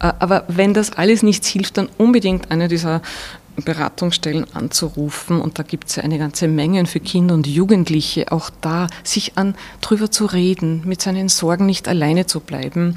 [0.00, 3.02] Äh, aber wenn das alles nichts hilft, dann unbedingt eine dieser
[3.64, 5.40] Beratungsstellen anzurufen.
[5.40, 9.36] Und da gibt es ja eine ganze Menge für Kinder und Jugendliche, auch da sich
[9.36, 12.96] an drüber zu reden, mit seinen Sorgen nicht alleine zu bleiben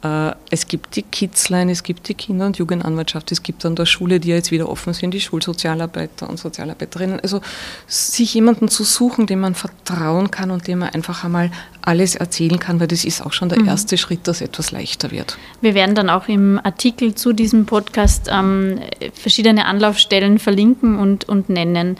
[0.00, 4.20] es gibt die Kidsline, es gibt die Kinder- und Jugendanwaltschaft, es gibt an der Schule,
[4.20, 7.18] die ja jetzt wieder offen sind, die Schulsozialarbeiter und Sozialarbeiterinnen.
[7.18, 7.40] Also
[7.88, 11.50] sich jemanden zu suchen, dem man vertrauen kann und dem man einfach einmal
[11.82, 13.68] alles erzählen kann, weil das ist auch schon der mhm.
[13.68, 15.36] erste Schritt, dass etwas leichter wird.
[15.62, 18.78] Wir werden dann auch im Artikel zu diesem Podcast ähm,
[19.14, 21.96] verschiedene Anlaufstellen verlinken und, und nennen.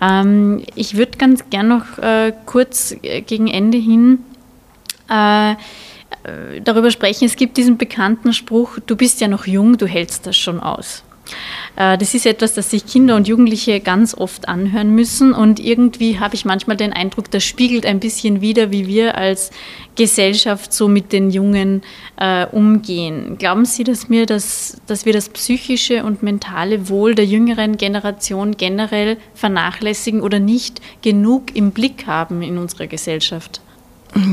[0.00, 4.18] Ähm, ich würde ganz gern noch äh, kurz äh, gegen Ende hin
[5.08, 5.56] äh, äh,
[6.62, 7.24] darüber sprechen.
[7.24, 11.04] Es gibt diesen bekannten Spruch, du bist ja noch jung, du hältst das schon aus.
[11.76, 16.18] Äh, das ist etwas, das sich Kinder und Jugendliche ganz oft anhören müssen und irgendwie
[16.18, 19.50] habe ich manchmal den Eindruck, das spiegelt ein bisschen wider, wie wir als
[19.96, 21.82] Gesellschaft so mit den Jungen
[22.16, 23.36] äh, umgehen.
[23.38, 28.56] Glauben Sie, dass wir, das, dass wir das psychische und mentale Wohl der jüngeren Generation
[28.56, 33.60] generell vernachlässigen oder nicht genug im Blick haben in unserer Gesellschaft?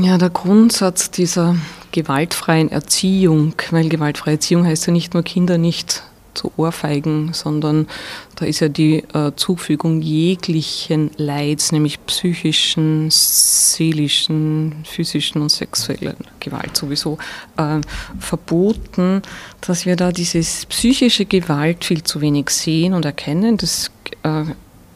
[0.02, 1.56] Ja, der Grundsatz dieser
[1.92, 6.02] gewaltfreien Erziehung, weil gewaltfreie Erziehung heißt ja nicht nur Kinder nicht
[6.36, 7.88] zu Ohrfeigen, sondern
[8.36, 16.76] da ist ja die äh, Zufügung jeglichen Leids, nämlich psychischen, seelischen, physischen und sexuellen Gewalt
[16.76, 17.18] sowieso
[17.56, 17.80] äh,
[18.20, 19.22] verboten,
[19.62, 23.56] dass wir da diese psychische Gewalt viel zu wenig sehen und erkennen.
[23.56, 23.90] Das
[24.22, 24.44] äh,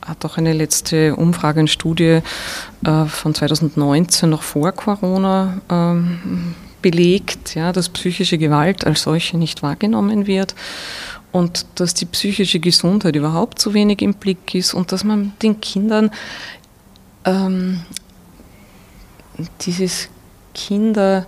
[0.05, 2.21] hat auch eine letzte Umfrage, eine Studie
[2.85, 9.63] äh, von 2019 noch vor Corona ähm, belegt, ja, dass psychische Gewalt als solche nicht
[9.63, 10.55] wahrgenommen wird
[11.33, 15.61] und dass die psychische Gesundheit überhaupt zu wenig im Blick ist und dass man den
[15.61, 16.11] Kindern
[17.25, 17.83] ähm,
[19.63, 20.09] dieses
[20.55, 21.27] Kinder,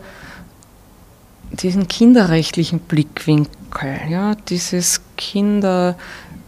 [1.50, 5.96] diesen kinderrechtlichen Blickwinkel, ja, dieses Kinder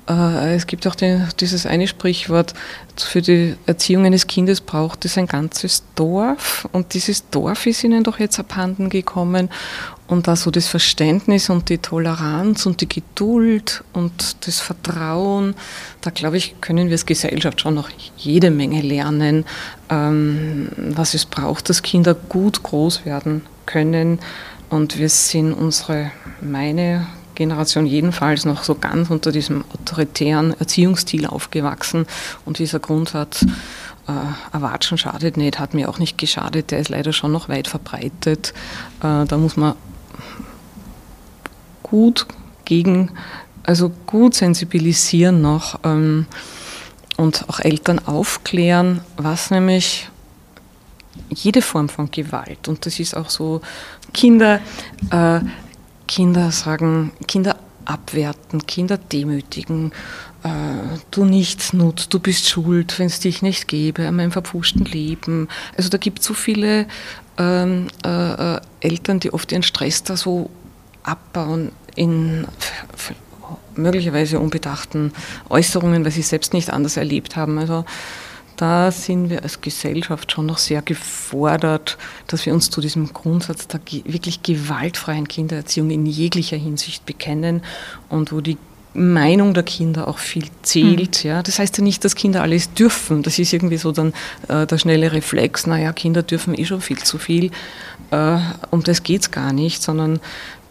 [0.07, 2.53] es gibt auch den, dieses eine Sprichwort,
[2.97, 6.69] für die Erziehung eines Kindes braucht es ein ganzes Dorf.
[6.73, 9.49] Und dieses Dorf ist ihnen doch jetzt abhanden gekommen.
[10.07, 15.55] Und da so das Verständnis und die Toleranz und die Geduld und das Vertrauen,
[16.03, 17.89] da glaube ich, können wir als Gesellschaft schon noch
[18.19, 19.47] jede Menge lernen,
[19.89, 24.19] ähm, was es braucht, dass Kinder gut groß werden können.
[24.69, 26.11] Und wir sind unsere,
[26.43, 32.07] meine Generation jedenfalls noch so ganz unter diesem autoritären Erziehungsstil aufgewachsen.
[32.45, 33.45] Und dieser Grundsatz,
[34.07, 37.69] äh, Erwatschen schadet nicht, hat mir auch nicht geschadet, der ist leider schon noch weit
[37.69, 38.53] verbreitet.
[39.01, 39.75] Äh, da muss man
[41.83, 42.27] gut
[42.65, 43.11] gegen,
[43.63, 46.27] also gut sensibilisieren noch ähm,
[47.17, 50.09] und auch Eltern aufklären, was nämlich
[51.31, 53.61] jede Form von Gewalt, und das ist auch so,
[54.13, 54.61] Kinder
[55.11, 55.41] äh,
[56.07, 59.93] Kinder sagen, Kinder abwerten, Kinder demütigen,
[60.43, 60.49] äh,
[61.11, 65.49] du nichts nutzt, du bist schuld, wenn es dich nicht gäbe, an meinem verpfuschten Leben.
[65.77, 66.87] Also da gibt es so viele
[67.39, 70.51] ähm, äh, Eltern, die oft ihren Stress da so
[71.03, 72.47] abbauen in
[73.77, 75.13] möglicherweise unbedachten
[75.49, 77.59] Äußerungen, weil sie es selbst nicht anders erlebt haben.
[77.59, 77.85] Also
[78.57, 83.67] da sind wir als Gesellschaft schon noch sehr gefordert, dass wir uns zu diesem Grundsatz
[83.67, 87.63] der wirklich gewaltfreien Kindererziehung in jeglicher Hinsicht bekennen
[88.09, 88.57] und wo die
[88.95, 91.25] Meinung der Kinder auch viel zählt.
[91.25, 91.31] Mhm.
[91.31, 91.43] Ja.
[91.43, 93.23] Das heißt ja nicht, dass Kinder alles dürfen.
[93.25, 94.13] Das ist irgendwie so dann
[94.49, 97.51] äh, der schnelle Reflex, naja, Kinder dürfen eh schon viel zu viel.
[98.13, 98.39] Äh,
[98.71, 100.21] um das geht es gar nicht, sondern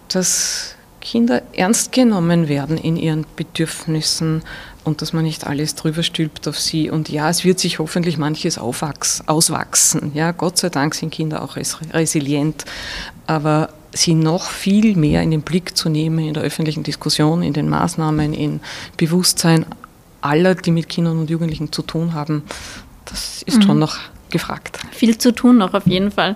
[0.07, 4.41] dass Kinder ernst genommen werden in ihren Bedürfnissen
[4.83, 6.89] und dass man nicht alles drüber stülpt auf sie.
[6.89, 10.11] Und ja, es wird sich hoffentlich manches aufwachs, auswachsen.
[10.13, 12.65] Ja, Gott sei Dank sind Kinder auch resilient,
[13.27, 17.53] aber sie noch viel mehr in den Blick zu nehmen in der öffentlichen Diskussion, in
[17.53, 18.59] den Maßnahmen, in
[18.97, 19.65] Bewusstsein
[20.21, 22.43] aller, die mit Kindern und Jugendlichen zu tun haben,
[23.05, 23.61] das ist mhm.
[23.61, 23.97] schon noch
[24.33, 24.79] gefragt.
[24.91, 26.35] Viel zu tun noch auf jeden Fall.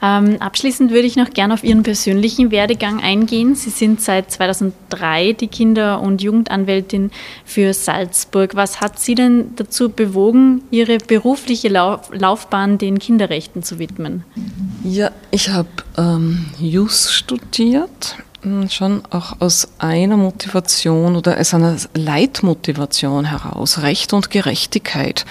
[0.00, 3.54] Ähm, abschließend würde ich noch gerne auf Ihren persönlichen Werdegang eingehen.
[3.54, 7.10] Sie sind seit 2003 die Kinder- und Jugendanwältin
[7.44, 8.54] für Salzburg.
[8.54, 14.24] Was hat Sie denn dazu bewogen, Ihre berufliche Lauf Laufbahn den Kinderrechten zu widmen?
[14.84, 18.16] Ja, ich habe ähm, Jus studiert
[18.68, 23.82] schon auch aus einer Motivation oder aus einer Leitmotivation heraus.
[23.82, 25.24] Recht und Gerechtigkeit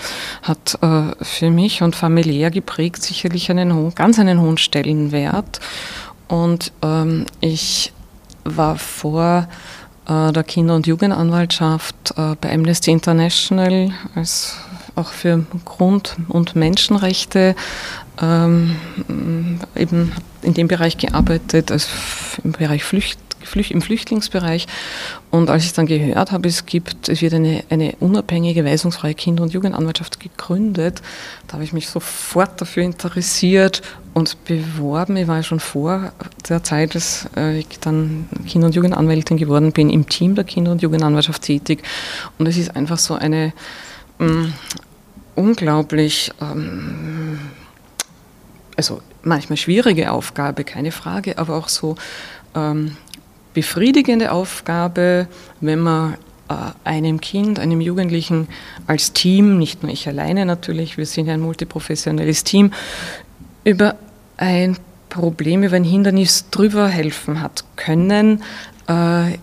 [0.44, 5.60] hat äh, für mich und familiär geprägt sicherlich einen hohen, ganz einen hohen Stellenwert.
[6.28, 7.92] Und ähm, ich
[8.46, 9.48] war vor
[10.08, 14.56] äh, der Kinder- und Jugendanwaltschaft äh, bei Amnesty International als
[14.96, 17.56] auch für Grund- und Menschenrechte
[18.22, 18.76] ähm,
[19.76, 21.88] eben in dem Bereich gearbeitet, also
[22.44, 24.68] im Bereich Flücht, Flücht, im Flüchtlingsbereich.
[25.32, 29.44] Und als ich dann gehört habe, es gibt, es wird eine, eine unabhängige, weisungsfreie Kinder-
[29.44, 31.02] und Jugendanwaltschaft gegründet,
[31.48, 33.82] da habe ich mich sofort dafür interessiert
[34.14, 35.18] und beworben.
[35.18, 36.12] Ich war ja schon vor
[36.50, 40.72] der Zeit, dass äh, ich dann Kinder- und Jugendanwältin geworden bin, im Team der Kinder-
[40.72, 41.84] und Jugendanwaltschaft tätig.
[42.38, 43.54] Und es ist einfach so eine
[44.20, 44.54] mh, mm,
[45.36, 47.40] unglaublich ähm,
[48.82, 51.98] also manchmal schwierige Aufgabe, keine Frage, aber auch so
[52.56, 52.98] ähm,
[53.54, 55.28] befriedigende Aufgabe,
[55.60, 56.16] wenn man
[56.50, 58.48] äh, einem Kind, einem Jugendlichen
[58.88, 62.74] als Team, nicht nur ich alleine natürlich, wir sind ja ein multiprofessionelles Team,
[63.66, 63.98] über
[64.38, 64.78] ein
[65.10, 68.42] Problem, über ein Hindernis drüber helfen hat können,
[68.90, 69.34] äh,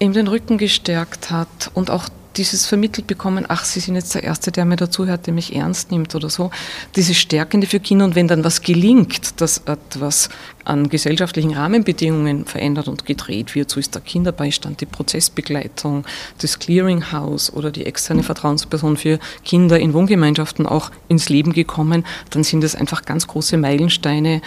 [0.00, 4.22] ihm den Rücken gestärkt hat und auch dieses vermittelt bekommen, ach, Sie sind jetzt der
[4.22, 6.50] Erste, der mir dazuhört, der mich ernst nimmt oder so.
[6.96, 10.28] Dieses Stärkende für Kinder und wenn dann was gelingt, dass etwas
[10.64, 16.04] an gesellschaftlichen Rahmenbedingungen verändert und gedreht wird, so ist der Kinderbeistand, die Prozessbegleitung,
[16.40, 22.44] das Clearinghouse oder die externe Vertrauensperson für Kinder in Wohngemeinschaften auch ins Leben gekommen, dann
[22.44, 24.42] sind das einfach ganz große Meilensteine,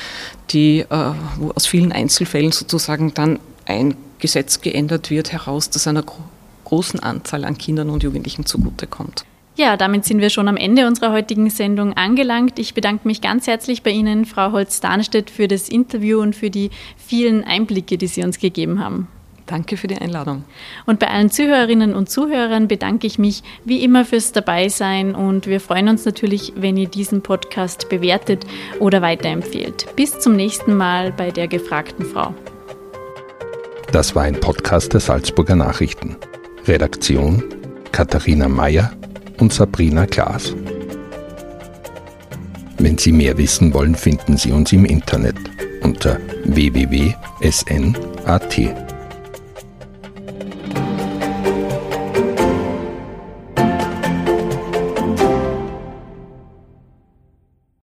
[0.51, 1.13] die, äh,
[1.55, 6.03] aus vielen Einzelfällen sozusagen dann ein Gesetz geändert wird, heraus, dass einer
[6.71, 9.25] großen Anzahl an Kindern und Jugendlichen zugutekommt.
[9.57, 12.57] Ja, damit sind wir schon am Ende unserer heutigen Sendung angelangt.
[12.59, 16.69] Ich bedanke mich ganz herzlich bei Ihnen, Frau Holz-Darnstedt, für das Interview und für die
[16.95, 19.09] vielen Einblicke, die Sie uns gegeben haben.
[19.47, 20.45] Danke für die Einladung.
[20.85, 25.59] Und bei allen Zuhörerinnen und Zuhörern bedanke ich mich wie immer fürs Dabeisein und wir
[25.59, 28.47] freuen uns natürlich, wenn ihr diesen Podcast bewertet
[28.79, 29.93] oder weiterempfehlt.
[29.97, 32.33] Bis zum nächsten Mal bei der gefragten Frau.
[33.91, 36.15] Das war ein Podcast der Salzburger Nachrichten.
[36.67, 37.43] Redaktion
[37.91, 38.91] Katharina Mayer
[39.39, 40.55] und Sabrina Klaas.
[42.77, 45.35] Wenn Sie mehr wissen wollen, finden Sie uns im Internet
[45.81, 47.21] unter www.sn.at.